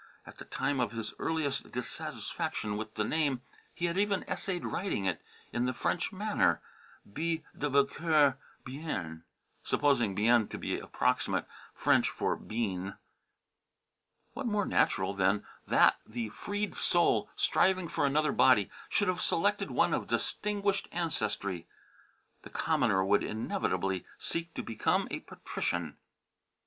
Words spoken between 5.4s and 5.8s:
in the